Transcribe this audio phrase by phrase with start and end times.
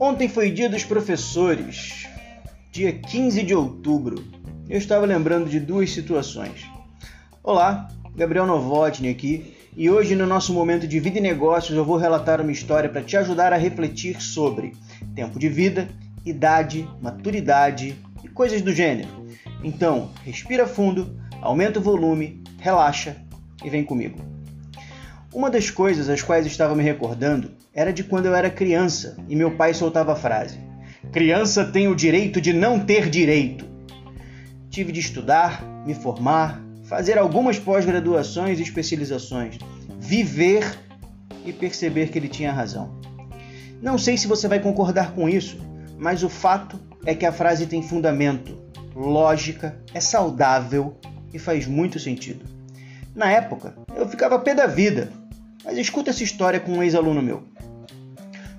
[0.00, 2.06] Ontem foi dia dos professores,
[2.70, 4.24] dia 15 de outubro.
[4.68, 6.70] Eu estava lembrando de duas situações.
[7.42, 11.96] Olá, Gabriel Novotny aqui, e hoje no nosso momento de vida e negócios eu vou
[11.96, 14.72] relatar uma história para te ajudar a refletir sobre
[15.16, 15.88] tempo de vida,
[16.24, 19.26] idade, maturidade e coisas do gênero.
[19.64, 23.16] Então, respira fundo, aumenta o volume, relaxa
[23.64, 24.37] e vem comigo.
[25.38, 29.36] Uma das coisas às quais estava me recordando era de quando eu era criança e
[29.36, 30.58] meu pai soltava a frase:
[31.12, 33.64] Criança tem o direito de não ter direito.
[34.68, 39.58] Tive de estudar, me formar, fazer algumas pós-graduações e especializações,
[40.00, 40.76] viver
[41.46, 42.98] e perceber que ele tinha razão.
[43.80, 45.56] Não sei se você vai concordar com isso,
[45.96, 48.58] mas o fato é que a frase tem fundamento,
[48.92, 50.98] lógica, é saudável
[51.32, 52.44] e faz muito sentido.
[53.14, 55.12] Na época, eu ficava pé da vida,
[55.64, 57.44] mas escuta essa história com um ex-aluno meu.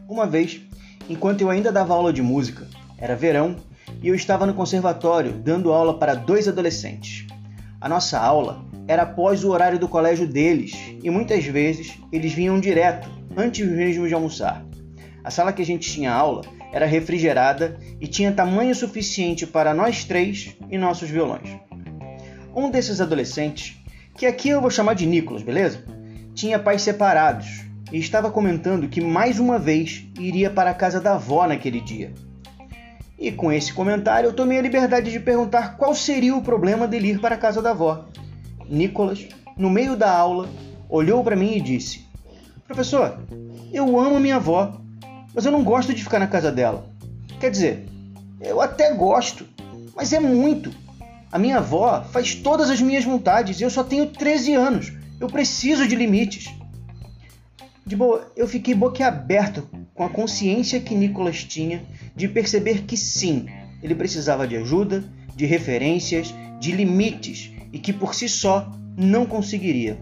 [0.07, 0.61] Uma vez,
[1.09, 3.55] enquanto eu ainda dava aula de música, era verão
[4.01, 7.27] e eu estava no conservatório dando aula para dois adolescentes.
[7.81, 12.59] A nossa aula era após o horário do colégio deles e muitas vezes eles vinham
[12.59, 14.65] direto, antes mesmo de almoçar.
[15.23, 20.03] A sala que a gente tinha aula era refrigerada e tinha tamanho suficiente para nós
[20.03, 21.49] três e nossos violões.
[22.55, 23.77] Um desses adolescentes,
[24.17, 25.83] que aqui eu vou chamar de Nicolas, beleza?
[26.39, 31.15] Tinha pais separados e estava comentando que mais uma vez iria para a casa da
[31.15, 32.13] avó naquele dia.
[33.19, 37.09] E com esse comentário eu tomei a liberdade de perguntar qual seria o problema dele
[37.09, 38.05] ir para a casa da avó.
[38.69, 40.47] Nicolas, no meio da aula,
[40.87, 42.07] olhou para mim e disse:
[42.65, 43.19] Professor,
[43.73, 44.79] eu amo minha avó,
[45.35, 46.85] mas eu não gosto de ficar na casa dela.
[47.37, 47.85] Quer dizer,
[48.39, 49.45] eu até gosto,
[49.93, 50.71] mas é muito.
[51.33, 54.98] A minha avó faz todas as minhas vontades e eu só tenho 13 anos.
[55.19, 56.49] Eu preciso de limites.
[57.85, 61.83] De boa, eu fiquei boquiaberto com a consciência que Nicolas tinha
[62.15, 63.47] de perceber que sim,
[63.83, 65.03] ele precisava de ajuda,
[65.35, 69.97] de referências, de limites e que por si só não conseguiria.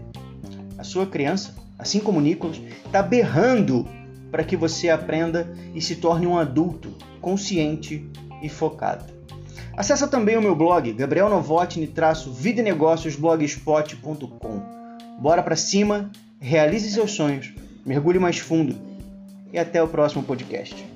[0.76, 3.88] A sua criança, assim como Nicolas, está berrando
[4.30, 8.08] para que você aprenda e se torne um adulto consciente
[8.42, 9.04] e focado.
[9.76, 14.77] Acesse também o meu blog gabrielnovotny-vida e negócios blogspot.com.
[15.18, 17.52] Bora para cima, realize seus sonhos
[17.88, 18.76] mergulhe mais fundo
[19.52, 20.86] e até o próximo podcast.